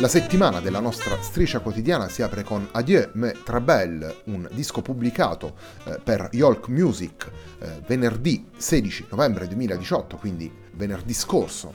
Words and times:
La 0.00 0.08
settimana 0.08 0.60
della 0.60 0.80
nostra 0.80 1.20
striscia 1.20 1.58
quotidiana 1.58 2.08
si 2.08 2.22
apre 2.22 2.42
con 2.42 2.66
Adieu 2.72 3.10
me 3.12 3.34
Trabel, 3.44 4.22
un 4.24 4.48
disco 4.50 4.80
pubblicato 4.80 5.54
eh, 5.84 6.00
per 6.02 6.30
Yolk 6.32 6.68
Music 6.68 7.30
eh, 7.58 7.82
venerdì 7.86 8.46
16 8.56 9.08
novembre 9.10 9.46
2018, 9.46 10.16
quindi 10.16 10.50
venerdì 10.72 11.12
scorso. 11.12 11.74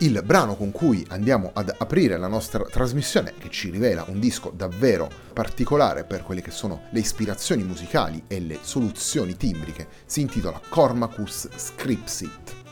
Il 0.00 0.20
brano 0.26 0.56
con 0.56 0.72
cui 0.72 1.06
andiamo 1.08 1.52
ad 1.54 1.74
aprire 1.78 2.18
la 2.18 2.28
nostra 2.28 2.64
trasmissione, 2.64 3.32
che 3.38 3.48
ci 3.48 3.70
rivela 3.70 4.04
un 4.08 4.20
disco 4.20 4.52
davvero 4.54 5.08
particolare 5.32 6.04
per 6.04 6.22
quelle 6.22 6.42
che 6.42 6.50
sono 6.50 6.82
le 6.90 7.00
ispirazioni 7.00 7.62
musicali 7.62 8.24
e 8.26 8.40
le 8.40 8.58
soluzioni 8.60 9.38
timbriche, 9.38 9.88
si 10.04 10.20
intitola 10.20 10.60
Cormacus 10.68 11.48
Scripsit. 11.56 12.63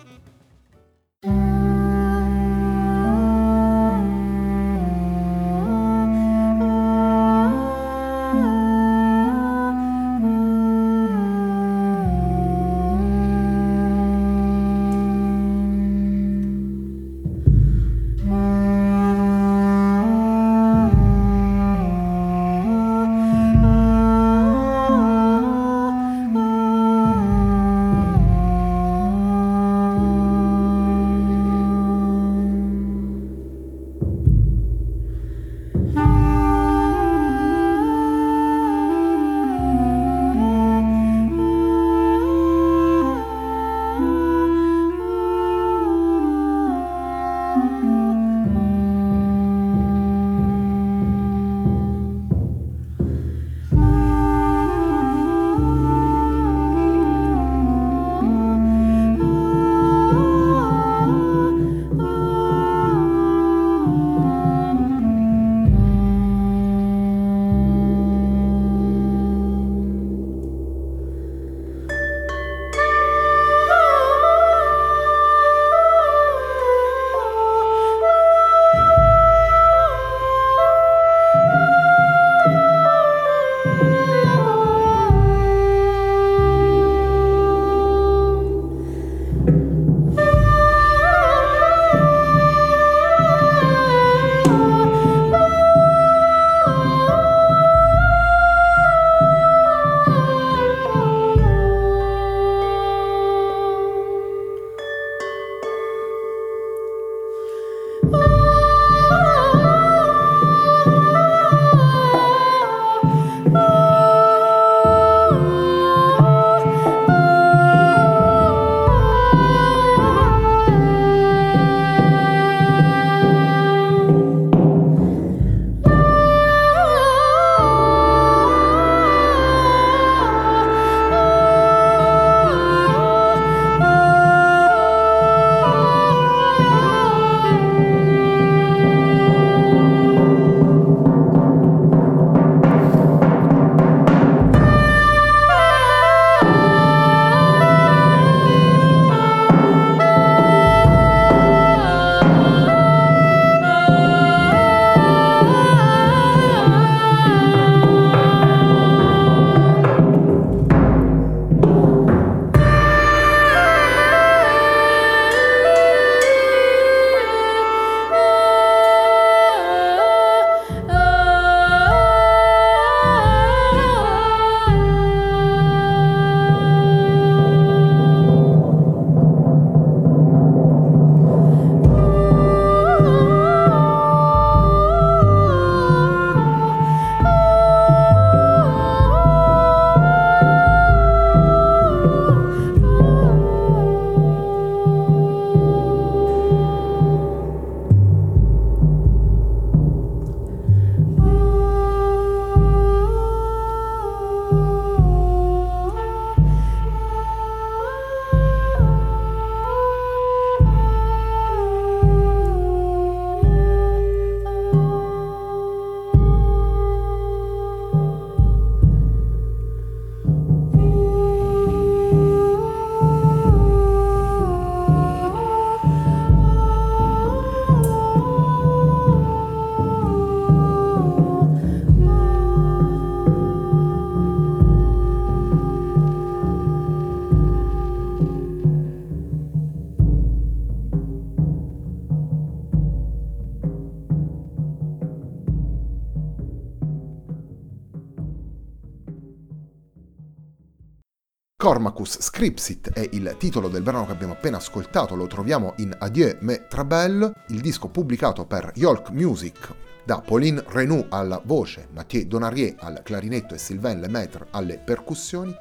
Cormacus 252.02 252.20
Scripsit 252.20 252.92
è 252.92 253.08
il 253.12 253.36
titolo 253.38 253.68
del 253.68 253.82
brano 253.82 254.06
che 254.06 254.12
abbiamo 254.12 254.32
appena 254.32 254.56
ascoltato, 254.56 255.14
lo 255.14 255.28
troviamo 255.28 255.74
in 255.76 255.94
Adieu 255.96 256.36
me 256.40 256.66
Trabel, 256.66 257.32
il 257.48 257.60
disco 257.60 257.88
pubblicato 257.88 258.44
per 258.44 258.72
Yolk 258.74 259.10
Music 259.10 259.72
da 260.04 260.20
Pauline 260.20 260.64
Renou 260.66 261.06
alla 261.10 261.40
voce, 261.44 261.86
Mathieu 261.92 262.26
Donarier 262.26 262.74
al 262.80 263.02
clarinetto 263.04 263.54
e 263.54 263.58
Sylvain 263.58 264.00
Lemaitre 264.00 264.48
alle 264.50 264.78
percussioni. 264.78 265.54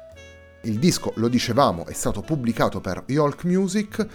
Il 0.62 0.78
disco, 0.80 1.12
lo 1.16 1.28
dicevamo, 1.28 1.86
è 1.86 1.92
stato 1.92 2.22
pubblicato 2.22 2.80
per 2.80 3.04
Yolk 3.06 3.44
Music, 3.44 4.06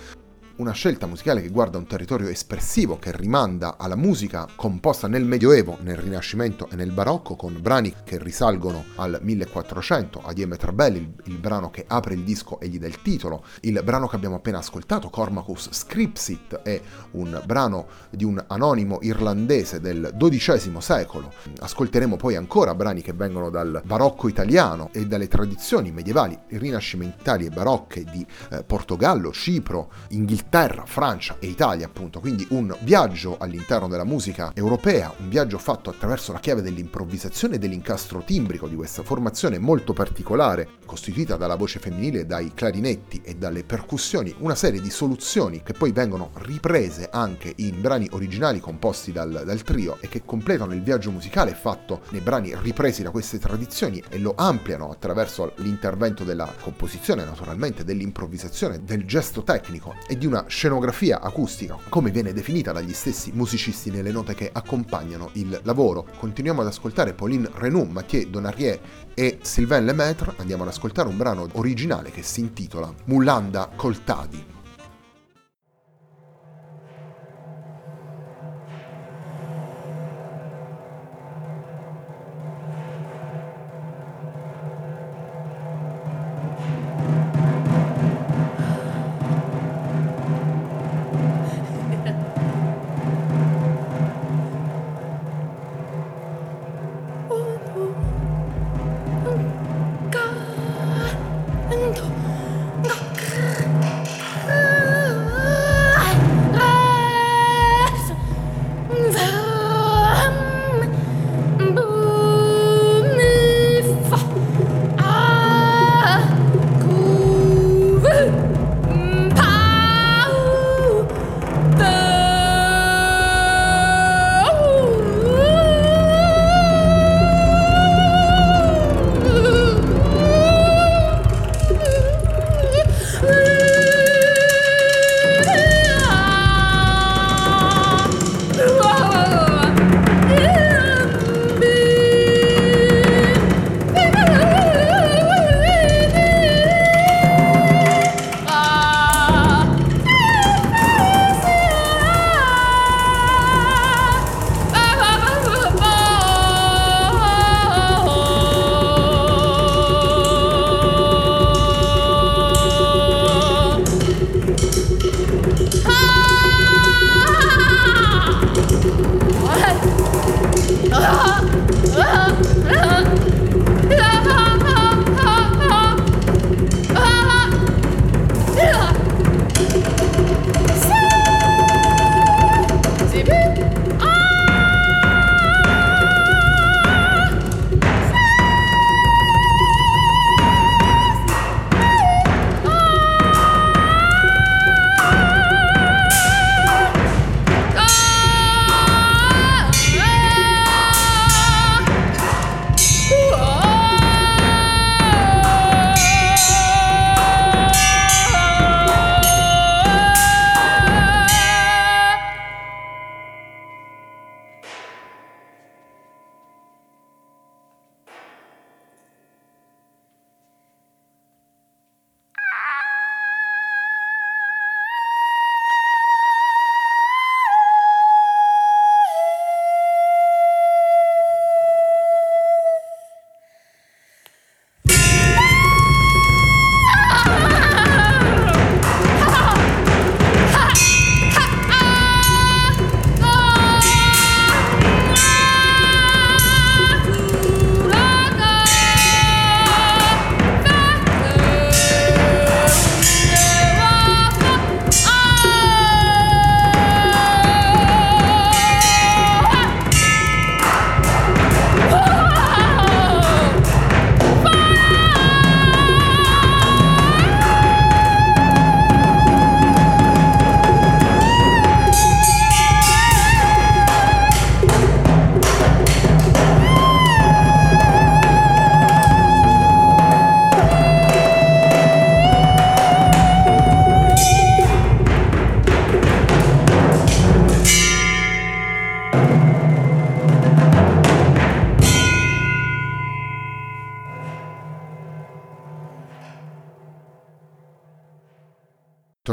una 0.57 0.71
scelta 0.71 1.05
musicale 1.05 1.41
che 1.41 1.49
guarda 1.49 1.77
un 1.77 1.85
territorio 1.85 2.29
espressivo 2.29 2.97
che 2.97 3.15
rimanda 3.15 3.77
alla 3.77 3.95
musica 3.95 4.47
composta 4.55 5.07
nel 5.07 5.23
Medioevo, 5.23 5.77
nel 5.81 5.97
Rinascimento 5.97 6.67
e 6.71 6.75
nel 6.75 6.91
Barocco, 6.91 7.35
con 7.35 7.57
brani 7.61 7.93
che 8.03 8.17
risalgono 8.17 8.85
al 8.95 9.19
1400, 9.21 10.21
a 10.23 10.33
Dieme 10.33 10.57
Trabelli, 10.57 10.97
il, 10.97 11.13
il 11.25 11.37
brano 11.37 11.69
che 11.69 11.85
apre 11.87 12.15
il 12.15 12.23
disco 12.23 12.59
e 12.59 12.67
gli 12.69 12.79
dà 12.79 12.87
il 12.87 13.01
titolo, 13.01 13.43
il 13.61 13.79
brano 13.83 14.07
che 14.07 14.15
abbiamo 14.15 14.35
appena 14.35 14.57
ascoltato, 14.57 15.09
Cormacus 15.09 15.69
Scripsit, 15.71 16.61
è 16.61 16.81
un 17.11 17.39
brano 17.45 17.87
di 18.09 18.23
un 18.23 18.43
anonimo 18.47 18.99
irlandese 19.01 19.79
del 19.79 20.15
XII 20.17 20.75
secolo. 20.79 21.31
Ascolteremo 21.59 22.15
poi 22.15 22.35
ancora 22.35 22.73
brani 22.73 23.01
che 23.01 23.13
vengono 23.13 23.49
dal 23.49 23.81
barocco 23.85 24.27
italiano 24.27 24.89
e 24.91 25.05
dalle 25.05 25.27
tradizioni 25.27 25.91
medievali, 25.91 26.37
rinascimentali 26.49 27.45
e 27.45 27.49
barocche 27.49 28.03
di 28.03 28.25
eh, 28.51 28.63
Portogallo, 28.63 29.31
Cipro, 29.31 29.91
Inghilterra, 30.09 30.45
Inghilterra, 30.47 30.85
Francia 30.85 31.35
e 31.39 31.47
Italia 31.47 31.87
appunto, 31.87 32.21
quindi 32.21 32.47
un 32.51 32.73
viaggio 32.79 33.35
all'interno 33.37 33.89
della 33.89 34.05
musica 34.05 34.51
europea, 34.53 35.13
un 35.17 35.27
viaggio 35.27 35.57
fatto 35.57 35.89
attraverso 35.89 36.31
la 36.31 36.39
chiave 36.39 36.61
dell'improvvisazione 36.61 37.55
e 37.55 37.57
dell'incastro 37.59 38.23
timbrico 38.23 38.69
di 38.69 38.75
questa 38.75 39.03
formazione 39.03 39.59
molto 39.59 39.91
particolare, 39.91 40.69
costituita 40.85 41.35
dalla 41.35 41.57
voce 41.57 41.79
femminile, 41.79 42.25
dai 42.25 42.53
clarinetti 42.53 43.19
e 43.25 43.35
dalle 43.35 43.65
percussioni, 43.65 44.33
una 44.39 44.55
serie 44.55 44.79
di 44.79 44.89
soluzioni 44.89 45.61
che 45.63 45.73
poi 45.73 45.91
vengono 45.91 46.29
riprese 46.35 47.09
anche 47.11 47.51
in 47.57 47.81
brani 47.81 48.07
originali 48.11 48.61
composti 48.61 49.11
dal, 49.11 49.43
dal 49.45 49.63
trio 49.63 49.97
e 49.99 50.07
che 50.07 50.23
completano 50.23 50.73
il 50.73 50.81
viaggio 50.81 51.11
musicale 51.11 51.55
fatto 51.55 52.03
nei 52.11 52.21
brani 52.21 52.55
ripresi 52.61 53.03
da 53.03 53.11
queste 53.11 53.37
tradizioni 53.37 54.01
e 54.07 54.17
lo 54.17 54.33
ampliano 54.37 54.91
attraverso 54.91 55.51
l'intervento 55.57 56.23
della 56.23 56.49
composizione, 56.61 57.25
naturalmente, 57.25 57.83
dell'improvvisazione, 57.83 58.85
del 58.85 59.05
gesto 59.05 59.43
tecnico 59.43 59.95
e 60.07 60.17
di 60.17 60.25
una 60.25 60.36
una 60.37 60.45
scenografia 60.47 61.19
acustica, 61.19 61.77
come 61.89 62.11
viene 62.11 62.31
definita 62.31 62.71
dagli 62.71 62.93
stessi 62.93 63.31
musicisti 63.33 63.89
nelle 63.89 64.11
note 64.11 64.35
che 64.35 64.49
accompagnano 64.51 65.31
il 65.33 65.59
lavoro. 65.63 66.05
Continuiamo 66.19 66.61
ad 66.61 66.67
ascoltare 66.67 67.13
Pauline 67.13 67.49
Renou, 67.53 67.85
Mathieu 67.85 68.29
Donarier 68.29 68.79
e 69.15 69.39
Sylvain 69.41 69.85
Lemaitre, 69.85 70.33
andiamo 70.37 70.63
ad 70.63 70.69
ascoltare 70.69 71.09
un 71.09 71.17
brano 71.17 71.47
originale 71.53 72.11
che 72.11 72.21
si 72.21 72.41
intitola 72.41 72.93
Mulanda 73.05 73.69
Coltadi. 73.75 74.56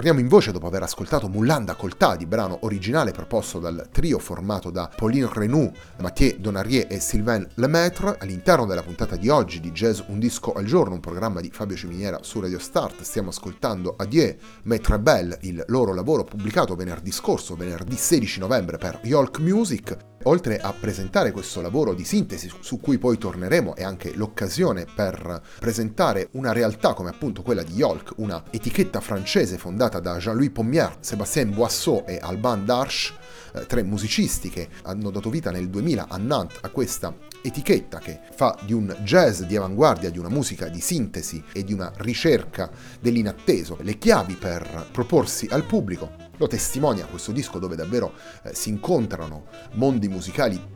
Torniamo 0.05 0.29
in 0.29 0.31
voce 0.37 0.53
dopo 0.53 0.67
aver 0.67 0.83
ascoltato 0.83 1.29
Mullanda 1.29 1.77
Coltà 1.77 2.15
di 2.15 2.27
brano 2.27 2.59
originale 2.61 3.11
proposto 3.11 3.59
dal 3.59 3.89
trio 3.91 4.19
formato 4.19 4.69
da 4.69 4.91
Pauline 4.95 5.31
Renou, 5.33 5.73
Mathieu 6.01 6.37
Donarier 6.39 6.89
e 6.91 7.01
Sylvain 7.01 7.49
Lemaitre 7.55 8.19
all'interno 8.19 8.67
della 8.67 8.83
puntata 8.83 9.17
di 9.17 9.31
oggi 9.31 9.61
di 9.61 9.73
Jazz 9.73 10.01
Un 10.09 10.19
Disco 10.19 10.53
al 10.53 10.67
Giorno, 10.67 10.93
un 10.93 11.01
programma 11.01 11.41
di 11.41 11.49
Fabio 11.51 11.75
Ciminiera 11.75 12.19
su 12.21 12.39
Radio 12.39 12.59
Start. 12.59 13.01
Stiamo 13.01 13.31
ascoltando 13.31 13.95
Adieu, 13.97 14.37
Maître 14.65 14.99
Belle, 14.99 15.39
il 15.41 15.65
loro 15.69 15.95
lavoro 15.95 16.23
pubblicato 16.23 16.75
venerdì 16.75 17.11
scorso, 17.11 17.57
venerdì 17.57 17.97
16 17.97 18.41
novembre 18.41 18.77
per 18.77 19.01
Yolk 19.05 19.39
Music. 19.39 19.97
Oltre 20.27 20.59
a 20.59 20.73
presentare 20.73 21.33
questo 21.33 21.61
lavoro 21.61 21.93
di 21.93 22.05
sintesi 22.05 22.51
su 22.61 22.81
cui 22.81 22.97
poi 22.97 23.19
torneremo, 23.19 23.75
è 23.75 23.83
anche 23.83 24.15
l'occasione 24.15 24.87
per 24.95 25.43
presentare 25.59 26.29
una 26.33 26.53
realtà 26.53 26.95
come 26.95 27.11
appunto 27.11 27.43
quella 27.43 27.63
di 27.63 27.75
Yolk, 27.75 28.15
una 28.17 28.43
etichetta 28.51 29.01
francese 29.01 29.59
fondata 29.59 30.01
da 30.01 30.17
Jean-Louis 30.17 30.51
Pommier, 30.51 30.97
Sébastien 31.01 31.53
Boisseau 31.53 32.05
e 32.07 32.19
Alban 32.21 32.65
Darche, 32.65 33.13
eh, 33.53 33.67
tre 33.67 33.83
musicisti 33.83 34.49
che 34.49 34.69
hanno 34.85 35.11
dato 35.11 35.29
vita 35.29 35.51
nel 35.51 35.69
2000 35.69 36.07
a 36.09 36.17
Nantes 36.17 36.59
a 36.63 36.71
questa 36.71 37.15
etichetta 37.47 37.99
che 37.99 38.21
fa 38.33 38.59
di 38.65 38.73
un 38.73 38.97
jazz 39.03 39.43
di 39.43 39.55
avanguardia, 39.55 40.09
di 40.09 40.19
una 40.19 40.31
musica 40.31 40.69
di 40.69 40.81
sintesi 40.81 41.45
e 41.53 41.63
di 41.63 41.75
una 41.75 41.93
ricerca 41.97 42.71
dell'inatteso 42.99 43.77
le 43.83 43.99
chiavi 43.99 44.35
per 44.37 44.89
proporsi 44.91 45.47
al 45.51 45.65
pubblico. 45.65 46.11
Lo 46.39 46.47
testimonia 46.47 47.05
questo 47.05 47.33
disco 47.33 47.59
dove 47.59 47.77
davvero 47.77 48.15
eh, 48.43 48.55
si 48.55 48.71
incontrano 48.71 49.45
mondi 49.73 50.09
musicali 50.09 50.74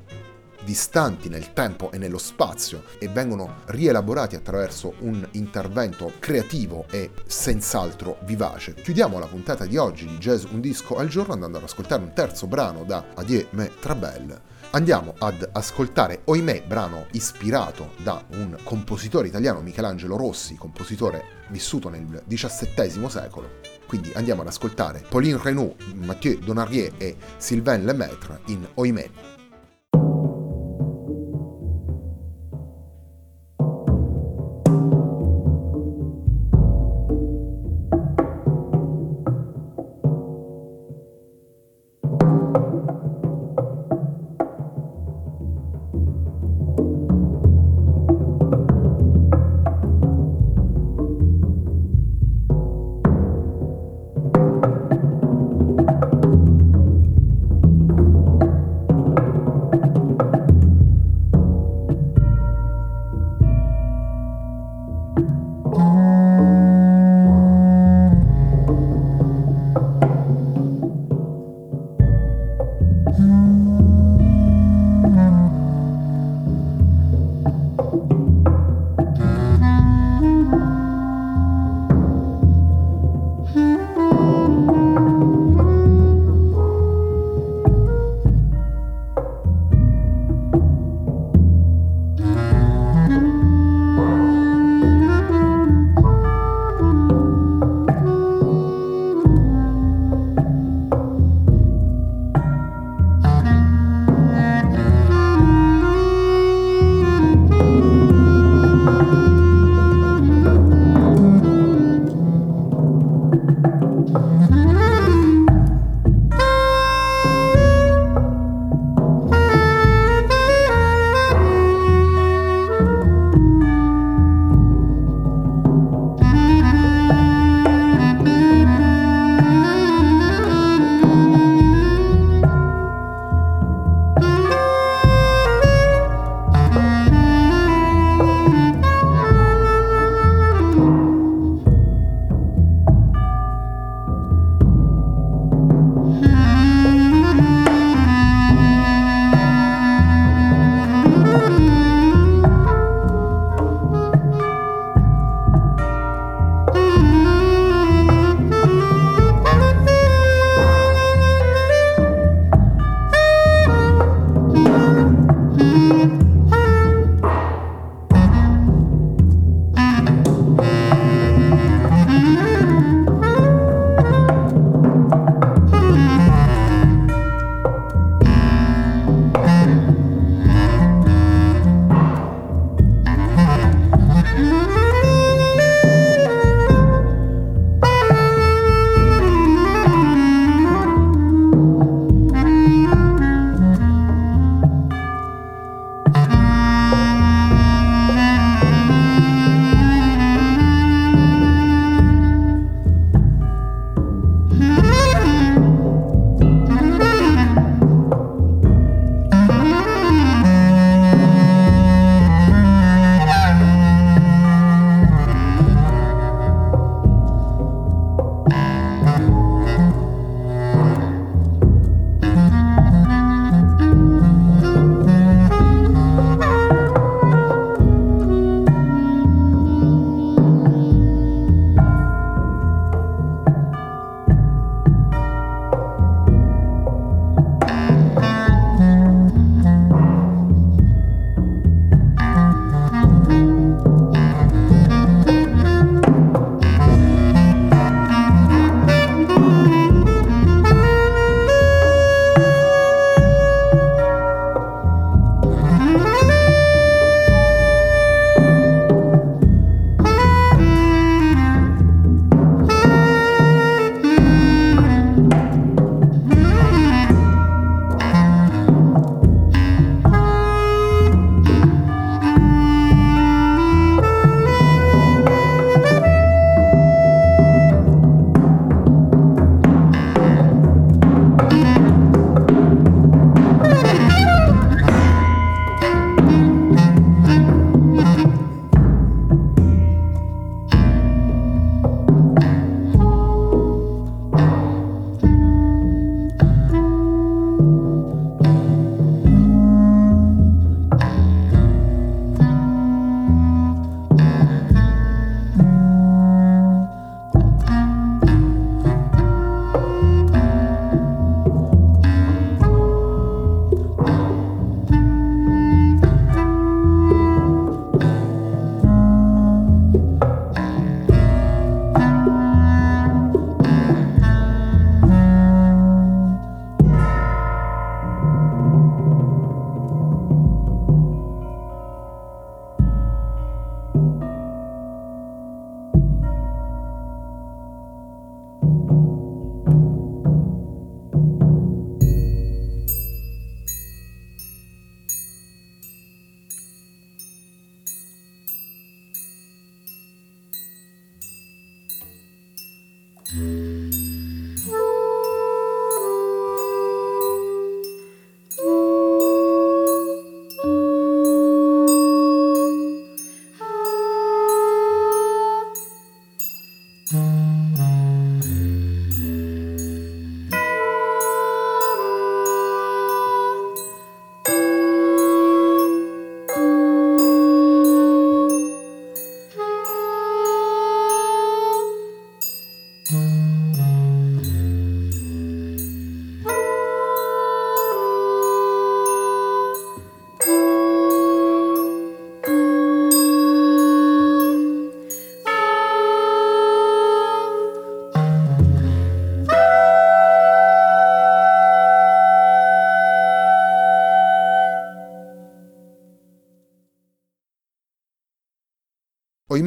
distanti 0.65 1.29
nel 1.29 1.53
tempo 1.53 1.91
e 1.91 1.99
nello 1.99 2.19
spazio 2.19 2.85
e 2.99 3.09
vengono 3.09 3.63
rielaborati 3.67 4.37
attraverso 4.37 4.95
un 5.01 5.27
intervento 5.33 6.13
creativo 6.19 6.87
e 6.91 7.11
senz'altro 7.27 8.19
vivace. 8.25 8.75
Chiudiamo 8.75 9.19
la 9.19 9.27
puntata 9.27 9.67
di 9.67 9.77
oggi 9.77 10.07
di 10.07 10.19
Jazz 10.19 10.45
Un 10.45 10.61
Disco 10.61 10.97
al 10.97 11.09
giorno 11.09 11.33
andando 11.35 11.59
ad 11.59 11.65
ascoltare 11.65 12.03
un 12.03 12.13
terzo 12.13 12.47
brano 12.47 12.85
da 12.85 13.05
Adieu 13.15 13.47
Me 13.51 13.71
Trabelle 13.81 14.49
Andiamo 14.73 15.15
ad 15.19 15.49
ascoltare 15.53 16.21
Oimè, 16.25 16.65
brano 16.67 17.07
ispirato 17.13 17.93
da 18.03 18.23
un 18.33 18.55
compositore 18.65 19.27
italiano, 19.27 19.63
Michelangelo 19.63 20.19
Rossi, 20.19 20.57
compositore 20.57 21.47
vissuto 21.49 21.89
nel 21.89 22.23
XVII 22.29 23.09
secolo. 23.09 23.61
Quindi 23.87 24.13
andiamo 24.15 24.43
ad 24.43 24.49
ascoltare 24.49 25.03
Pauline 25.09 25.41
Renaud, 25.43 25.75
Mathieu 25.95 26.39
Donarier 26.41 26.93
e 26.99 27.17
Sylvain 27.39 27.83
Lemaitre 27.87 28.41
in 28.49 28.69
Oimè. 28.75 29.38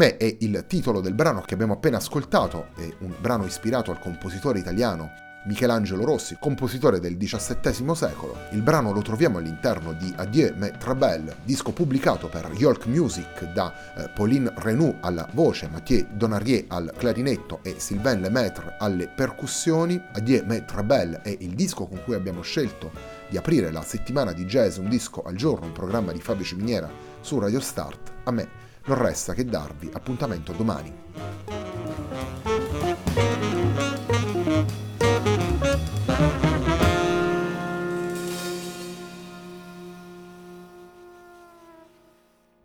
Oimè 0.01 0.17
è 0.17 0.37
il 0.39 0.65
titolo 0.65 0.99
del 0.99 1.13
brano 1.13 1.41
che 1.41 1.53
abbiamo 1.53 1.73
appena 1.73 1.97
ascoltato, 1.97 2.69
è 2.75 2.91
un 3.01 3.13
brano 3.19 3.45
ispirato 3.45 3.91
al 3.91 3.99
compositore 3.99 4.57
italiano 4.57 5.11
Michelangelo 5.45 6.03
Rossi, 6.03 6.37
compositore 6.39 6.99
del 6.99 7.17
XVII 7.17 7.93
secolo. 7.93 8.35
Il 8.49 8.63
brano 8.63 8.93
lo 8.93 9.03
troviamo 9.03 9.37
all'interno 9.37 9.93
di 9.93 10.11
Adieu 10.17 10.55
mais 10.57 10.75
très 10.79 10.97
belle, 10.97 11.35
disco 11.43 11.71
pubblicato 11.71 12.29
per 12.29 12.49
York 12.55 12.87
Music 12.87 13.43
da 13.53 13.71
eh, 13.95 14.09
Pauline 14.09 14.51
Renou 14.55 14.97
alla 15.01 15.27
voce, 15.33 15.67
Mathieu 15.67 16.07
Donarier 16.13 16.65
al 16.69 16.91
clarinetto 16.97 17.59
e 17.61 17.75
Sylvain 17.77 18.21
Lemaitre 18.21 18.77
alle 18.79 19.07
percussioni. 19.07 20.01
Adieu 20.13 20.43
mais 20.47 20.63
très 20.65 20.83
belle 20.83 21.21
è 21.21 21.35
il 21.41 21.53
disco 21.53 21.85
con 21.85 22.01
cui 22.03 22.15
abbiamo 22.15 22.41
scelto 22.41 22.91
di 23.29 23.37
aprire 23.37 23.69
la 23.69 23.83
settimana 23.83 24.31
di 24.31 24.45
jazz 24.45 24.77
Un 24.77 24.89
disco 24.89 25.21
al 25.21 25.35
giorno, 25.35 25.67
un 25.67 25.73
programma 25.73 26.11
di 26.11 26.19
Fabio 26.19 26.43
Ciminiera 26.43 26.89
su 27.19 27.37
Radio 27.37 27.59
Start. 27.59 28.11
A 28.23 28.31
me 28.31 28.69
non 28.85 28.97
resta 28.97 29.33
che 29.33 29.45
darvi 29.45 29.91
appuntamento 29.93 30.53
domani. 30.53 31.60